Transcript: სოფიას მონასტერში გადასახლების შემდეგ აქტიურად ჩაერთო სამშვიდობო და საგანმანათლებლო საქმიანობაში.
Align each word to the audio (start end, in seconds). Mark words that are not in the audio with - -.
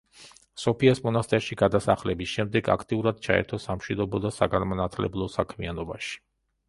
სოფიას 0.61 1.01
მონასტერში 1.07 1.57
გადასახლების 1.59 2.33
შემდეგ 2.39 2.71
აქტიურად 2.77 3.21
ჩაერთო 3.27 3.61
სამშვიდობო 3.67 4.23
და 4.25 4.33
საგანმანათლებლო 4.39 5.29
საქმიანობაში. 5.39 6.19